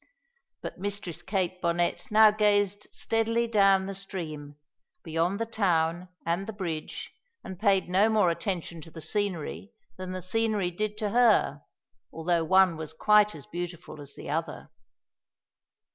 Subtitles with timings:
[0.63, 4.55] But Mistress Kate Bonnet now gazed steadily down the stream,
[5.03, 7.11] beyond the town and the bridge,
[7.43, 11.61] and paid no more attention to the scenery than the scenery did to her,
[12.11, 14.71] although one was quite as beautiful as the other.